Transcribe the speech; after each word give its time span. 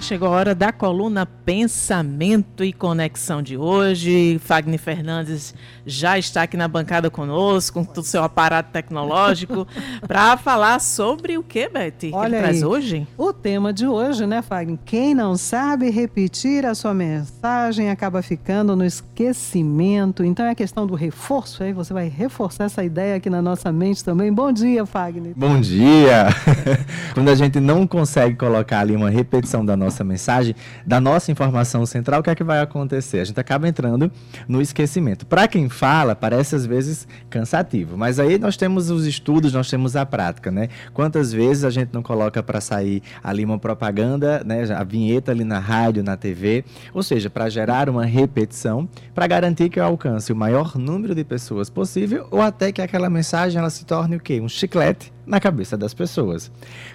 Chegou 0.00 0.28
a 0.28 0.30
hora 0.30 0.54
da 0.54 0.72
coluna 0.72 1.26
Pensamento 1.26 2.62
e 2.62 2.72
Conexão 2.72 3.42
de 3.42 3.56
hoje. 3.56 4.38
Fagner 4.44 4.78
Fernandes 4.78 5.52
já 5.84 6.16
está 6.16 6.42
aqui 6.42 6.56
na 6.56 6.68
bancada 6.68 7.10
conosco, 7.10 7.80
com 7.80 7.84
todo 7.84 8.04
o 8.04 8.06
seu 8.06 8.22
aparato 8.22 8.70
tecnológico, 8.72 9.66
para 10.06 10.36
falar 10.36 10.80
sobre 10.80 11.36
o 11.36 11.42
que, 11.42 11.68
Betty? 11.68 12.10
Olha 12.12 12.28
que 12.28 12.34
ele 12.36 12.42
traz 12.42 12.62
hoje? 12.62 13.06
O 13.18 13.32
tema 13.32 13.72
de 13.72 13.86
hoje, 13.86 14.26
né, 14.26 14.42
Fagner? 14.42 14.78
Quem 14.84 15.12
não 15.12 15.36
sabe 15.36 15.90
repetir 15.90 16.64
a 16.64 16.74
sua 16.74 16.94
mensagem 16.94 17.90
acaba 17.90 18.22
ficando 18.22 18.76
no 18.76 18.84
esquecimento. 18.84 20.22
Então 20.22 20.46
é 20.46 20.50
a 20.50 20.54
questão 20.54 20.86
do 20.86 20.94
reforço, 20.94 21.64
aí 21.64 21.72
você 21.72 21.92
vai 21.92 22.08
reforçar 22.08 22.64
essa 22.64 22.84
ideia 22.84 23.16
aqui 23.16 23.28
na 23.28 23.42
nossa 23.42 23.72
mente 23.72 24.04
também. 24.04 24.32
Bom 24.32 24.52
dia, 24.52 24.86
Fagner. 24.86 25.32
Bom 25.34 25.60
dia! 25.60 26.26
Quando 27.12 27.28
a 27.28 27.34
gente 27.34 27.58
não 27.58 27.86
consegue 27.88 28.36
colocar 28.36 28.80
ali 28.80 28.94
uma 28.94 29.10
repetição 29.10 29.64
da 29.64 29.76
nossa 29.76 29.85
nossa 29.86 30.04
mensagem, 30.04 30.54
da 30.84 31.00
nossa 31.00 31.32
informação 31.32 31.86
central, 31.86 32.20
o 32.20 32.22
que 32.22 32.30
é 32.30 32.34
que 32.34 32.44
vai 32.44 32.60
acontecer? 32.60 33.20
A 33.20 33.24
gente 33.24 33.40
acaba 33.40 33.68
entrando 33.68 34.10
no 34.46 34.60
esquecimento. 34.60 35.24
Para 35.24 35.48
quem 35.48 35.68
fala, 35.68 36.14
parece 36.14 36.54
às 36.54 36.66
vezes 36.66 37.06
cansativo, 37.30 37.96
mas 37.96 38.18
aí 38.18 38.38
nós 38.38 38.56
temos 38.56 38.90
os 38.90 39.06
estudos, 39.06 39.52
nós 39.52 39.70
temos 39.70 39.96
a 39.96 40.04
prática, 40.04 40.50
né? 40.50 40.68
Quantas 40.92 41.32
vezes 41.32 41.64
a 41.64 41.70
gente 41.70 41.90
não 41.92 42.02
coloca 42.02 42.42
para 42.42 42.60
sair 42.60 43.02
ali 43.22 43.44
uma 43.44 43.58
propaganda, 43.58 44.42
né? 44.44 44.64
A 44.74 44.84
vinheta 44.84 45.30
ali 45.30 45.44
na 45.44 45.58
rádio, 45.58 46.02
na 46.02 46.16
TV, 46.16 46.64
ou 46.92 47.02
seja, 47.02 47.30
para 47.30 47.48
gerar 47.48 47.88
uma 47.88 48.04
repetição, 48.04 48.88
para 49.14 49.26
garantir 49.26 49.68
que 49.68 49.78
eu 49.78 49.84
alcance 49.84 50.32
o 50.32 50.36
maior 50.36 50.76
número 50.76 51.14
de 51.14 51.24
pessoas 51.24 51.70
possível, 51.70 52.26
ou 52.30 52.42
até 52.42 52.72
que 52.72 52.82
aquela 52.82 53.08
mensagem 53.08 53.58
ela 53.58 53.70
se 53.70 53.84
torne 53.84 54.16
o 54.16 54.20
quê? 54.20 54.40
Um 54.40 54.48
chiclete 54.48 55.15
na 55.26 55.40
cabeça 55.40 55.76
das 55.76 55.92
pessoas. 55.92 56.50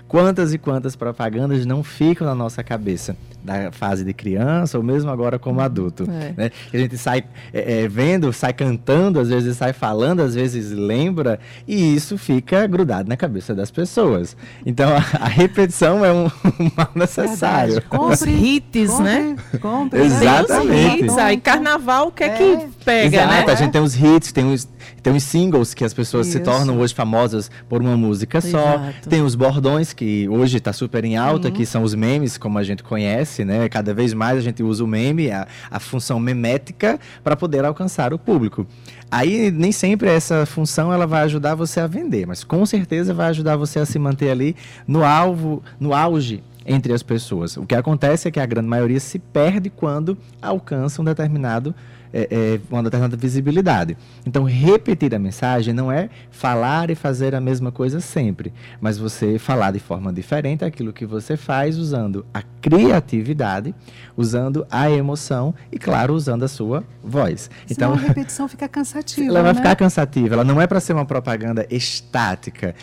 Quantas 0.08 0.54
e 0.54 0.58
quantas 0.58 0.96
propagandas 0.96 1.66
não 1.66 1.84
ficam 1.84 2.26
na 2.26 2.36
nossa 2.36 2.64
cabeça? 2.64 3.16
da 3.44 3.72
fase 3.72 4.04
de 4.04 4.14
criança 4.14 4.78
ou 4.78 4.84
mesmo 4.84 5.10
agora 5.10 5.40
como 5.40 5.62
adulto. 5.62 6.04
É. 6.04 6.34
Né? 6.38 6.52
A 6.74 6.78
gente 6.78 6.98
sai 6.98 7.24
é, 7.54 7.84
é, 7.84 7.88
vendo, 7.88 8.32
sai 8.32 8.54
cantando, 8.54 9.20
às 9.20 9.30
vezes 9.30 9.58
sai 9.58 9.74
falando, 9.74 10.22
às 10.22 10.36
vezes 10.36 10.72
lembra, 10.72 11.40
e 11.68 11.96
isso 11.96 12.18
fica 12.18 12.66
grudado 12.68 13.10
na 13.10 13.18
cabeça 13.18 13.54
das 13.54 13.72
pessoas. 13.72 14.36
Então 14.66 14.90
a, 14.96 14.98
a 15.20 15.28
repetição 15.28 16.06
é 16.06 16.12
um, 16.12 16.26
um 16.60 16.72
mal 16.76 16.92
necessário. 16.96 17.82
Compre, 17.90 18.14
Os 18.14 18.22
hits, 18.22 18.92
compre, 18.92 19.04
né? 19.04 19.36
Compre, 19.60 20.02
Exatamente. 20.02 21.06
Hits. 21.06 21.18
Aí 21.18 21.38
carnaval, 21.38 22.08
o 22.08 22.12
que 22.12 22.24
é, 22.24 22.30
que 22.30 22.68
pega, 22.86 23.18
Exato, 23.18 23.48
né? 23.48 23.54
A 23.54 23.56
gente 23.56 23.72
tem 23.72 23.82
os 23.82 23.96
hits, 23.96 24.32
tem 24.32 24.54
os, 24.54 24.68
tem 25.02 25.16
os 25.16 25.24
singles 25.24 25.74
que 25.74 25.84
as 25.84 25.94
pessoas 25.94 26.28
isso. 26.28 26.38
se 26.38 26.44
tornam 26.44 26.80
hoje 26.80 26.94
famosas 26.94 27.50
por 27.68 27.82
uma 27.82 27.98
música 27.98 28.21
só. 28.42 28.76
Exato. 28.76 29.10
Tem 29.10 29.22
os 29.22 29.36
bordões, 29.36 29.94
que 29.94 30.28
hoje 30.30 30.58
está 30.58 30.74
super 30.74 31.04
em 31.06 31.18
alta, 31.18 31.48
uhum. 31.48 31.54
que 31.54 31.66
são 31.66 31.84
os 31.84 31.96
memes, 31.96 32.38
como 32.38 32.58
a 32.58 32.64
gente 32.64 32.84
conhece 32.84 33.42
né? 33.46 33.70
Cada 33.70 33.94
vez 33.94 34.14
mais 34.14 34.38
a 34.38 34.42
gente 34.42 34.64
usa 34.64 34.84
o 34.84 34.88
meme, 34.88 35.32
a, 35.32 35.48
a 35.70 35.80
função 35.80 36.20
memética, 36.20 37.00
para 37.24 37.36
poder 37.36 37.66
alcançar 37.66 38.14
o 38.14 38.20
público. 38.20 38.66
Aí 39.10 39.52
nem 39.52 39.72
sempre 39.72 40.10
essa 40.10 40.46
função 40.46 40.92
ela 40.92 41.06
vai 41.06 41.24
ajudar 41.24 41.56
você 41.56 41.80
a 41.80 41.88
vender, 41.88 42.26
mas 42.26 42.44
com 42.44 42.66
certeza 42.66 43.14
vai 43.14 43.28
ajudar 43.30 43.56
você 43.58 43.80
a 43.80 43.86
se 43.86 44.00
manter 44.00 44.32
ali 44.32 44.56
no 44.88 45.04
alvo, 45.04 45.62
no 45.80 45.94
auge 45.94 46.44
entre 46.66 46.94
as 46.94 47.04
pessoas. 47.04 47.58
O 47.58 47.66
que 47.66 47.76
acontece 47.76 48.28
é 48.28 48.32
que 48.32 48.40
a 48.40 48.46
grande 48.46 48.68
maioria 48.68 49.00
se 49.00 49.20
perde 49.20 49.70
quando 49.70 50.18
alcança 50.42 51.02
um 51.02 51.06
determinado 51.06 51.74
é, 52.14 52.28
é, 52.32 52.60
uma 52.70 52.84
determinada 52.84 53.16
visibilidade. 53.16 53.98
Então, 54.26 54.44
repetir 54.44 55.14
a 55.16 55.20
mensagem 55.20 55.74
não 55.74 55.92
é 55.92 56.10
falar 56.30 56.90
e 56.90 56.96
fazer 56.96 57.34
a 57.36 57.42
mesma 57.42 57.72
coisa 57.72 58.00
sempre, 58.00 58.54
mas 58.80 58.98
você 58.98 59.40
falar 59.40 59.72
de 59.72 59.80
forma 59.80 60.12
diferente 60.12 60.64
aquilo 60.64 60.94
que 60.94 61.06
você 61.06 61.38
faz 61.38 61.78
usando 61.78 62.26
a 62.34 62.42
criatividade, 62.62 63.74
usando 64.16 64.66
a 64.70 64.90
emoção 64.90 65.54
e, 65.72 65.78
claro, 65.78 66.14
usando 66.14 66.44
a 66.44 66.48
sua 66.48 66.84
voz. 67.04 67.50
Então, 67.70 67.94
a 67.94 67.96
repetição 67.96 68.48
fica 68.48 68.68
cansativa. 68.68 69.28
Ela 69.28 69.42
vai 69.42 69.54
né? 69.54 69.60
ficar 69.60 69.76
cansativa, 69.76 70.36
ela 70.36 70.44
não 70.44 70.62
é 70.62 70.68
para 70.68 70.80
ser 70.80 70.94
uma 70.94 71.06
propaganda 71.06 71.66
estática. 71.70 72.76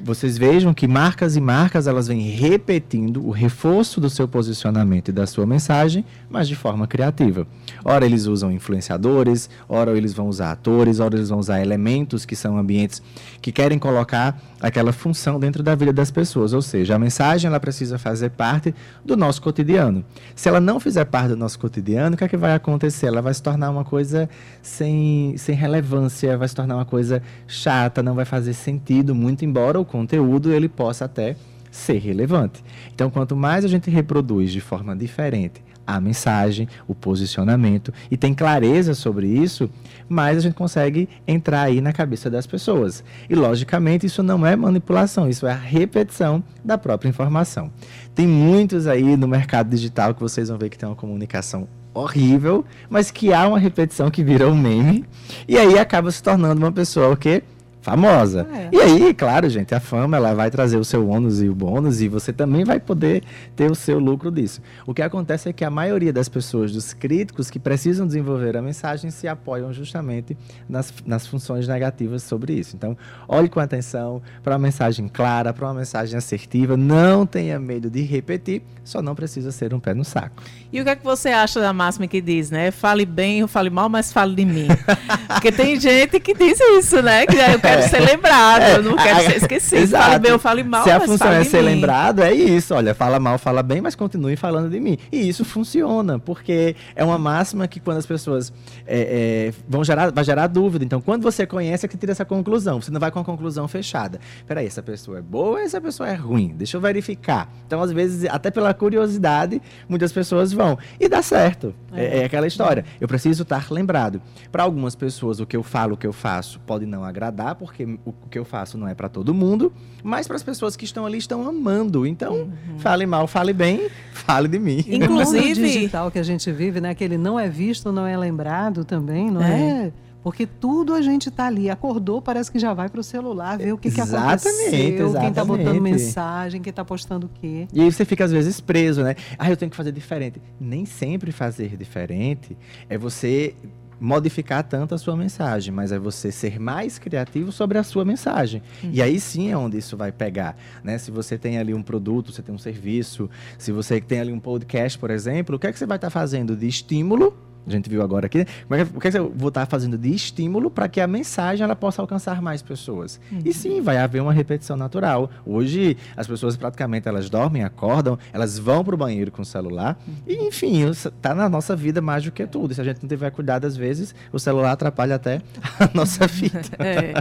Vocês 0.00 0.38
vejam 0.38 0.72
que 0.72 0.86
marcas 0.86 1.36
e 1.36 1.40
marcas 1.40 1.86
elas 1.86 2.08
vêm 2.08 2.20
repetindo 2.30 3.26
o 3.26 3.30
reforço 3.30 4.00
do 4.00 4.08
seu 4.08 4.26
posicionamento 4.26 5.08
e 5.08 5.12
da 5.12 5.26
sua 5.26 5.46
mensagem, 5.46 6.04
mas 6.28 6.48
de 6.48 6.54
forma 6.54 6.86
criativa. 6.86 7.46
Ora, 7.84 8.06
eles 8.06 8.26
usam 8.26 8.50
influenciadores, 8.60 9.48
ora 9.68 9.96
eles 9.96 10.12
vão 10.12 10.28
usar 10.28 10.52
atores, 10.52 11.00
ora 11.00 11.16
eles 11.16 11.30
vão 11.30 11.38
usar 11.38 11.60
elementos 11.60 12.24
que 12.24 12.36
são 12.36 12.56
ambientes 12.56 13.02
que 13.40 13.50
querem 13.50 13.78
colocar 13.78 14.40
aquela 14.60 14.92
função 14.92 15.40
dentro 15.40 15.62
da 15.62 15.74
vida 15.74 15.92
das 15.92 16.10
pessoas. 16.10 16.52
Ou 16.52 16.62
seja, 16.62 16.94
a 16.94 16.98
mensagem 16.98 17.48
ela 17.48 17.58
precisa 17.58 17.98
fazer 17.98 18.30
parte 18.30 18.74
do 19.04 19.16
nosso 19.16 19.40
cotidiano. 19.42 20.04
Se 20.34 20.48
ela 20.48 20.60
não 20.60 20.78
fizer 20.78 21.04
parte 21.06 21.30
do 21.30 21.36
nosso 21.36 21.58
cotidiano, 21.58 22.14
o 22.14 22.18
que 22.18 22.24
é 22.24 22.28
que 22.28 22.36
vai 22.36 22.54
acontecer? 22.54 23.06
Ela 23.06 23.22
vai 23.22 23.34
se 23.34 23.42
tornar 23.42 23.70
uma 23.70 23.84
coisa 23.84 24.28
sem, 24.62 25.34
sem 25.36 25.54
relevância, 25.54 26.36
vai 26.36 26.46
se 26.46 26.54
tornar 26.54 26.76
uma 26.76 26.84
coisa 26.84 27.22
chata, 27.46 28.02
não 28.02 28.14
vai 28.14 28.24
fazer 28.24 28.52
sentido, 28.52 29.14
muito 29.14 29.44
embora 29.44 29.80
o 29.80 29.84
conteúdo 29.84 30.52
ele 30.52 30.68
possa 30.68 31.06
até 31.06 31.34
ser 31.70 31.98
relevante. 31.98 32.62
Então, 32.92 33.10
quanto 33.10 33.34
mais 33.34 33.64
a 33.64 33.68
gente 33.68 33.88
reproduz 33.90 34.52
de 34.52 34.60
forma 34.60 34.94
diferente 34.94 35.62
a 35.86 36.00
mensagem, 36.00 36.68
o 36.86 36.94
posicionamento 36.94 37.92
e 38.10 38.16
tem 38.16 38.34
clareza 38.34 38.94
sobre 38.94 39.26
isso, 39.26 39.68
mais 40.08 40.38
a 40.38 40.40
gente 40.40 40.54
consegue 40.54 41.08
entrar 41.26 41.62
aí 41.62 41.80
na 41.80 41.92
cabeça 41.92 42.30
das 42.30 42.46
pessoas. 42.46 43.02
E 43.28 43.34
logicamente 43.34 44.06
isso 44.06 44.22
não 44.22 44.46
é 44.46 44.54
manipulação, 44.56 45.28
isso 45.28 45.46
é 45.46 45.52
a 45.52 45.56
repetição 45.56 46.42
da 46.64 46.78
própria 46.78 47.08
informação. 47.08 47.70
Tem 48.14 48.26
muitos 48.26 48.86
aí 48.86 49.16
no 49.16 49.26
mercado 49.26 49.70
digital 49.70 50.14
que 50.14 50.20
vocês 50.20 50.48
vão 50.48 50.58
ver 50.58 50.68
que 50.68 50.78
tem 50.78 50.88
uma 50.88 50.96
comunicação 50.96 51.68
horrível, 51.92 52.64
mas 52.88 53.10
que 53.10 53.32
há 53.32 53.46
uma 53.48 53.58
repetição 53.58 54.10
que 54.10 54.22
vira 54.22 54.48
um 54.48 54.56
meme 54.56 55.04
e 55.48 55.58
aí 55.58 55.78
acaba 55.78 56.10
se 56.10 56.22
tornando 56.22 56.60
uma 56.60 56.72
pessoa 56.72 57.08
o 57.10 57.16
quê? 57.16 57.42
Famosa. 57.80 58.46
É. 58.52 58.68
E 58.72 58.80
aí, 58.80 59.14
claro, 59.14 59.48
gente, 59.48 59.74
a 59.74 59.80
fama 59.80 60.16
ela 60.16 60.34
vai 60.34 60.50
trazer 60.50 60.76
o 60.76 60.84
seu 60.84 61.08
ônus 61.08 61.40
e 61.40 61.48
o 61.48 61.54
bônus 61.54 62.00
e 62.00 62.08
você 62.08 62.32
também 62.32 62.64
vai 62.64 62.78
poder 62.78 63.22
ter 63.56 63.70
o 63.70 63.74
seu 63.74 63.98
lucro 63.98 64.30
disso. 64.30 64.60
O 64.86 64.94
que 64.94 65.02
acontece 65.02 65.48
é 65.48 65.52
que 65.52 65.64
a 65.64 65.70
maioria 65.70 66.12
das 66.12 66.28
pessoas, 66.28 66.72
dos 66.72 66.92
críticos 66.92 67.50
que 67.50 67.58
precisam 67.58 68.06
desenvolver 68.06 68.56
a 68.56 68.62
mensagem, 68.62 69.10
se 69.10 69.26
apoiam 69.26 69.72
justamente 69.72 70.36
nas, 70.68 70.92
nas 71.06 71.26
funções 71.26 71.66
negativas 71.66 72.22
sobre 72.22 72.52
isso. 72.54 72.76
Então, 72.76 72.96
olhe 73.26 73.48
com 73.48 73.60
atenção 73.60 74.22
para 74.42 74.54
uma 74.54 74.58
mensagem 74.58 75.08
clara, 75.08 75.52
para 75.52 75.66
uma 75.66 75.74
mensagem 75.74 76.16
assertiva, 76.16 76.76
não 76.76 77.24
tenha 77.26 77.58
medo 77.58 77.88
de 77.88 78.02
repetir, 78.02 78.62
só 78.84 79.00
não 79.00 79.14
precisa 79.14 79.50
ser 79.50 79.72
um 79.72 79.80
pé 79.80 79.94
no 79.94 80.04
saco. 80.04 80.42
E 80.72 80.80
o 80.80 80.84
que 80.84 80.90
é 80.90 80.96
que 80.96 81.04
você 81.04 81.30
acha 81.30 81.60
da 81.60 81.72
máxima 81.72 82.06
que 82.06 82.20
diz, 82.20 82.50
né? 82.50 82.70
Fale 82.70 83.06
bem 83.06 83.42
ou 83.42 83.48
fale 83.48 83.70
mal, 83.70 83.88
mas 83.88 84.12
fale 84.12 84.34
de 84.34 84.44
mim. 84.44 84.68
Porque 85.28 85.50
tem 85.50 85.78
gente 85.78 86.20
que 86.20 86.34
diz 86.34 86.58
isso, 86.60 87.00
né? 87.02 87.26
Que 87.26 87.36
eu 87.36 87.58
quero 87.76 87.88
ser 87.88 88.00
lembrado, 88.00 88.62
é. 88.62 88.76
eu 88.76 88.82
não 88.82 88.96
quero 88.96 89.20
ser 89.20 89.36
esquecido. 89.36 89.82
Exato. 89.82 90.04
Fale 90.04 90.18
bem 90.18 90.32
ou 90.32 90.38
fale 90.38 90.62
mal, 90.62 90.84
Se 90.84 90.90
a 90.90 91.00
função 91.00 91.32
é 91.32 91.44
ser 91.44 91.62
mim. 91.62 91.74
lembrado, 91.74 92.20
é 92.20 92.32
isso. 92.32 92.74
Olha, 92.74 92.94
fala 92.94 93.18
mal, 93.18 93.38
fala 93.38 93.62
bem, 93.62 93.80
mas 93.80 93.94
continue 93.94 94.36
falando 94.36 94.70
de 94.70 94.80
mim. 94.80 94.98
E 95.10 95.28
isso 95.28 95.44
funciona, 95.44 96.18
porque 96.18 96.74
é 96.94 97.04
uma 97.04 97.18
máxima 97.18 97.66
que 97.68 97.80
quando 97.80 97.98
as 97.98 98.06
pessoas 98.06 98.52
é, 98.86 99.50
é, 99.50 99.52
vão 99.68 99.84
gerar, 99.84 100.10
vai 100.10 100.24
gerar 100.24 100.46
dúvida. 100.46 100.84
Então, 100.84 101.00
quando 101.00 101.22
você 101.22 101.46
conhece, 101.46 101.86
é 101.86 101.88
que 101.88 101.96
tira 101.96 102.12
essa 102.12 102.24
conclusão. 102.24 102.80
Você 102.80 102.90
não 102.90 103.00
vai 103.00 103.10
com 103.10 103.20
a 103.20 103.24
conclusão 103.24 103.66
fechada. 103.68 104.20
Peraí, 104.46 104.66
essa 104.66 104.82
pessoa 104.82 105.18
é 105.18 105.22
boa 105.22 105.50
ou 105.50 105.58
essa 105.58 105.80
pessoa 105.80 106.08
é 106.08 106.14
ruim? 106.14 106.54
Deixa 106.56 106.76
eu 106.76 106.80
verificar. 106.80 107.48
Então, 107.66 107.82
às 107.82 107.92
vezes, 107.92 108.28
até 108.30 108.50
pela 108.50 108.72
curiosidade, 108.74 109.60
muitas 109.88 110.12
pessoas 110.12 110.52
vão. 110.52 110.78
E 110.98 111.08
dá 111.08 111.22
certo. 111.22 111.74
É, 111.92 112.04
é, 112.04 112.18
é 112.20 112.24
aquela 112.24 112.46
história. 112.46 112.84
Eu 113.00 113.08
preciso 113.08 113.42
estar 113.42 113.70
lembrado. 113.70 114.20
Para 114.50 114.62
algumas 114.62 114.94
pessoas, 114.94 115.40
o 115.40 115.46
que 115.46 115.56
eu 115.56 115.62
falo, 115.62 115.94
o 115.94 115.96
que 115.96 116.06
eu 116.06 116.12
faço, 116.12 116.60
pode 116.60 116.86
não 116.86 117.04
agradar, 117.04 117.54
porque 117.60 117.84
o 118.06 118.12
que 118.30 118.38
eu 118.38 118.44
faço 118.44 118.78
não 118.78 118.88
é 118.88 118.94
para 118.94 119.06
todo 119.06 119.34
mundo, 119.34 119.70
mas 120.02 120.26
para 120.26 120.34
as 120.34 120.42
pessoas 120.42 120.76
que 120.76 120.86
estão 120.86 121.04
ali 121.04 121.18
estão 121.18 121.46
amando. 121.46 122.06
Então, 122.06 122.34
uhum. 122.34 122.78
fale 122.78 123.04
mal, 123.04 123.26
fale 123.26 123.52
bem, 123.52 123.90
fale 124.14 124.48
de 124.48 124.58
mim. 124.58 124.82
Inclusive, 124.88 125.62
o 125.62 125.66
digital 125.66 126.10
que 126.10 126.18
a 126.18 126.22
gente 126.22 126.50
vive, 126.50 126.80
né, 126.80 126.94
que 126.94 127.04
ele 127.04 127.18
não 127.18 127.38
é 127.38 127.50
visto, 127.50 127.92
não 127.92 128.06
é 128.06 128.16
lembrado 128.16 128.82
também, 128.82 129.30
não 129.30 129.42
é? 129.42 129.60
é? 129.60 129.92
Porque 130.22 130.46
tudo 130.46 130.94
a 130.94 131.02
gente 131.02 131.28
está 131.28 131.46
ali. 131.48 131.68
Acordou, 131.68 132.22
parece 132.22 132.50
que 132.50 132.58
já 132.58 132.72
vai 132.72 132.88
para 132.88 133.00
o 133.00 133.04
celular, 133.04 133.58
ver 133.58 133.74
o 133.74 133.78
que, 133.78 133.90
que 133.90 134.00
aconteceu, 134.00 134.50
exatamente. 134.50 135.20
quem 135.20 135.28
está 135.28 135.44
botando 135.44 135.80
mensagem, 135.82 136.62
quem 136.62 136.70
está 136.70 136.84
postando 136.84 137.26
o 137.26 137.28
quê. 137.28 137.68
E 137.74 137.82
aí 137.82 137.92
você 137.92 138.06
fica, 138.06 138.24
às 138.24 138.32
vezes, 138.32 138.58
preso, 138.58 139.02
né? 139.02 139.16
Ah, 139.38 139.50
eu 139.50 139.56
tenho 139.56 139.70
que 139.70 139.76
fazer 139.76 139.92
diferente. 139.92 140.40
Nem 140.58 140.86
sempre 140.86 141.30
fazer 141.30 141.76
diferente 141.76 142.56
é 142.88 142.96
você 142.96 143.54
modificar 144.00 144.64
tanto 144.64 144.94
a 144.94 144.98
sua 144.98 145.14
mensagem, 145.14 145.72
mas 145.72 145.92
é 145.92 145.98
você 145.98 146.32
ser 146.32 146.58
mais 146.58 146.98
criativo 146.98 147.52
sobre 147.52 147.76
a 147.76 147.82
sua 147.82 148.04
mensagem. 148.04 148.62
Uhum. 148.82 148.90
E 148.92 149.02
aí 149.02 149.20
sim 149.20 149.50
é 149.50 149.56
onde 149.56 149.76
isso 149.76 149.96
vai 149.96 150.10
pegar, 150.10 150.56
né? 150.82 150.96
Se 150.96 151.10
você 151.10 151.36
tem 151.36 151.58
ali 151.58 151.74
um 151.74 151.82
produto, 151.82 152.32
você 152.32 152.42
tem 152.42 152.54
um 152.54 152.58
serviço, 152.58 153.28
se 153.58 153.70
você 153.70 154.00
tem 154.00 154.20
ali 154.20 154.32
um 154.32 154.40
podcast, 154.40 154.98
por 154.98 155.10
exemplo, 155.10 155.56
o 155.56 155.58
que 155.58 155.66
é 155.66 155.72
que 155.72 155.78
você 155.78 155.86
vai 155.86 155.98
estar 155.98 156.06
tá 156.06 156.10
fazendo 156.10 156.56
de 156.56 156.66
estímulo 156.66 157.49
a 157.66 157.70
gente 157.70 157.88
viu 157.88 158.02
agora 158.02 158.26
aqui. 158.26 158.46
Como 158.66 158.80
é 158.80 158.84
que, 158.84 158.96
o 158.96 159.00
que, 159.00 159.08
é 159.08 159.10
que 159.10 159.18
eu 159.18 159.32
vou 159.34 159.48
estar 159.48 159.66
fazendo 159.66 159.96
de 159.98 160.14
estímulo 160.14 160.70
para 160.70 160.88
que 160.88 161.00
a 161.00 161.06
mensagem 161.06 161.62
ela 161.64 161.76
possa 161.76 162.02
alcançar 162.02 162.40
mais 162.40 162.62
pessoas? 162.62 163.20
Uhum. 163.30 163.40
E 163.44 163.52
sim, 163.52 163.80
vai 163.80 163.98
haver 163.98 164.20
uma 164.22 164.32
repetição 164.32 164.76
natural. 164.76 165.30
Hoje, 165.44 165.96
as 166.16 166.26
pessoas 166.26 166.56
praticamente 166.56 167.08
elas 167.08 167.28
dormem, 167.28 167.62
acordam, 167.62 168.18
elas 168.32 168.58
vão 168.58 168.84
para 168.84 168.94
o 168.94 168.98
banheiro 168.98 169.30
com 169.30 169.42
o 169.42 169.44
celular. 169.44 169.98
Uhum. 170.06 170.14
E, 170.26 170.34
enfim, 170.48 170.88
está 170.88 171.34
na 171.34 171.48
nossa 171.48 171.76
vida 171.76 172.00
mais 172.00 172.24
do 172.24 172.32
que 172.32 172.46
tudo. 172.46 172.74
Se 172.74 172.80
a 172.80 172.84
gente 172.84 173.02
não 173.02 173.08
tiver 173.08 173.30
cuidado, 173.30 173.66
às 173.66 173.76
vezes, 173.76 174.14
o 174.32 174.38
celular 174.38 174.72
atrapalha 174.72 175.14
até 175.14 175.42
a 175.78 175.90
nossa 175.94 176.26
vida. 176.26 176.60
é. 176.78 177.14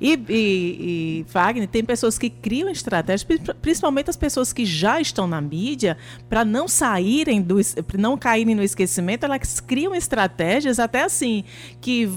e, 0.00 0.14
e, 0.14 0.18
e, 0.28 1.26
Wagner, 1.32 1.68
tem 1.68 1.84
pessoas 1.84 2.18
que 2.18 2.30
criam 2.30 2.68
estratégias, 2.68 3.26
principalmente 3.60 4.10
as 4.10 4.16
pessoas 4.16 4.52
que 4.52 4.64
já 4.64 5.00
estão 5.00 5.26
na 5.26 5.40
mídia, 5.40 5.96
para 6.28 6.44
não 6.44 6.68
saírem 6.68 7.40
do. 7.40 7.56
não 7.96 8.16
caírem 8.16 8.54
no 8.54 8.62
esquecimento, 8.62 9.24
elas 9.24 9.60
criam 9.60 9.77
criam 9.78 9.94
estratégias 9.94 10.80
até 10.80 11.04
assim 11.04 11.44
que 11.80 12.10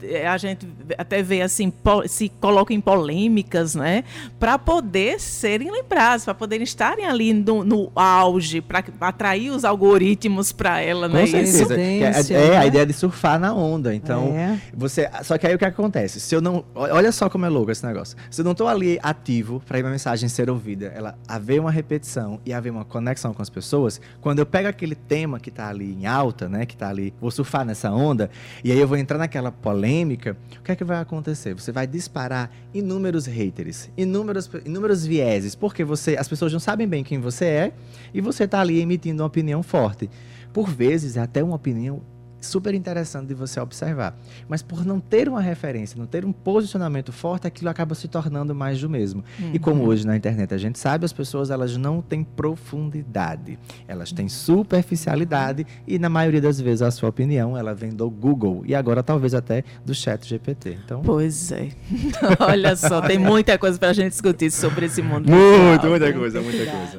eh, 0.00 0.28
a 0.28 0.38
gente 0.38 0.64
até 0.96 1.20
vê 1.24 1.42
assim 1.42 1.72
se 2.06 2.28
colocam 2.40 2.76
em 2.76 2.80
polêmicas, 2.80 3.74
né, 3.74 4.04
para 4.38 4.56
poder 4.56 5.18
serem 5.18 5.72
lembrados, 5.72 6.24
para 6.24 6.34
poderem 6.34 6.62
estarem 6.62 7.04
ali 7.04 7.32
no, 7.32 7.64
no 7.64 7.90
auge, 7.96 8.60
para 8.60 8.84
atrair 9.00 9.50
os 9.50 9.64
algoritmos 9.64 10.52
para 10.52 10.80
ela, 10.80 11.08
né? 11.08 11.22
Com 11.22 11.26
certeza. 11.26 11.62
Isso? 11.62 12.32
É, 12.32 12.36
é, 12.36 12.56
a 12.56 12.60
né? 12.60 12.66
ideia 12.68 12.86
de 12.86 12.92
surfar 12.92 13.40
na 13.40 13.52
onda. 13.52 13.92
Então, 13.92 14.28
é. 14.36 14.60
você, 14.72 15.10
só 15.24 15.36
que 15.36 15.48
aí 15.48 15.54
o 15.54 15.58
que 15.58 15.64
acontece? 15.64 16.20
Se 16.20 16.34
eu 16.34 16.40
não, 16.40 16.64
olha 16.74 17.10
só 17.10 17.28
como 17.28 17.44
é 17.44 17.48
louco 17.48 17.72
esse 17.72 17.84
negócio. 17.84 18.16
Se 18.30 18.40
eu 18.40 18.44
não 18.44 18.52
estou 18.52 18.68
ali 18.68 19.00
ativo 19.02 19.60
para 19.66 19.78
a 19.80 19.82
mensagem 19.82 20.28
ser 20.28 20.48
ouvida, 20.48 20.92
ela 20.94 21.18
haver 21.26 21.60
uma 21.60 21.72
repetição 21.72 22.40
e 22.46 22.52
haver 22.52 22.70
uma 22.70 22.84
conexão 22.84 23.34
com 23.34 23.42
as 23.42 23.50
pessoas, 23.50 24.00
quando 24.20 24.38
eu 24.38 24.46
pego 24.46 24.68
aquele 24.68 24.94
tema 24.94 25.40
que 25.40 25.48
está 25.48 25.68
ali 25.68 25.92
em 25.92 26.06
alta, 26.06 26.48
né, 26.48 26.66
que 26.66 26.74
está 26.74 26.88
ali 26.88 26.99
ali, 27.00 27.14
vou 27.20 27.30
surfar 27.30 27.64
nessa 27.64 27.90
onda, 27.90 28.30
e 28.62 28.70
aí 28.70 28.78
eu 28.78 28.86
vou 28.86 28.96
entrar 28.96 29.18
naquela 29.18 29.50
polêmica, 29.50 30.36
o 30.58 30.62
que 30.62 30.72
é 30.72 30.76
que 30.76 30.84
vai 30.84 31.00
acontecer? 31.00 31.54
Você 31.54 31.72
vai 31.72 31.86
disparar 31.86 32.50
inúmeros 32.72 33.26
haters, 33.26 33.90
inúmeros, 33.96 34.50
inúmeros 34.64 35.04
vieses, 35.04 35.54
porque 35.54 35.82
você, 35.84 36.16
as 36.16 36.28
pessoas 36.28 36.52
não 36.52 36.60
sabem 36.60 36.86
bem 36.86 37.02
quem 37.02 37.18
você 37.18 37.44
é 37.44 37.72
e 38.12 38.20
você 38.20 38.44
está 38.44 38.60
ali 38.60 38.80
emitindo 38.80 39.22
uma 39.22 39.26
opinião 39.26 39.62
forte. 39.62 40.10
Por 40.52 40.68
vezes, 40.68 41.16
até 41.16 41.42
uma 41.42 41.56
opinião 41.56 42.02
super 42.40 42.74
interessante 42.74 43.26
de 43.26 43.34
você 43.34 43.60
observar. 43.60 44.16
Mas 44.48 44.62
por 44.62 44.84
não 44.84 45.00
ter 45.00 45.28
uma 45.28 45.40
referência, 45.40 45.98
não 45.98 46.06
ter 46.06 46.24
um 46.24 46.32
posicionamento 46.32 47.12
forte, 47.12 47.46
aquilo 47.46 47.70
acaba 47.70 47.94
se 47.94 48.08
tornando 48.08 48.54
mais 48.54 48.80
do 48.80 48.88
mesmo. 48.88 49.24
Uhum. 49.38 49.50
E 49.52 49.58
como 49.58 49.84
hoje 49.84 50.06
na 50.06 50.16
internet 50.16 50.54
a 50.54 50.58
gente 50.58 50.78
sabe, 50.78 51.04
as 51.04 51.12
pessoas 51.12 51.50
elas 51.50 51.76
não 51.76 52.00
têm 52.00 52.24
profundidade. 52.24 53.58
Elas 53.86 54.12
têm 54.12 54.28
superficialidade 54.28 55.66
e 55.86 55.98
na 55.98 56.08
maioria 56.08 56.40
das 56.40 56.60
vezes 56.60 56.82
a 56.82 56.90
sua 56.90 57.08
opinião 57.08 57.56
ela 57.56 57.74
vem 57.74 57.90
do 57.90 58.08
Google 58.08 58.62
e 58.66 58.74
agora 58.74 59.02
talvez 59.02 59.34
até 59.34 59.64
do 59.84 59.94
Chat 59.94 60.26
GPT. 60.26 60.78
Então, 60.84 61.02
pois 61.02 61.52
é. 61.52 61.68
Olha 62.40 62.76
só, 62.76 63.00
tem 63.00 63.18
muita 63.20 63.58
coisa 63.58 63.78
para 63.78 63.90
a 63.90 63.92
gente 63.92 64.10
discutir 64.10 64.50
sobre 64.50 64.86
esse 64.86 65.02
mundo. 65.02 65.30
Muito, 65.30 65.86
muita 65.86 66.12
coisa, 66.12 66.40
muita 66.40 66.66
coisa. 66.66 66.98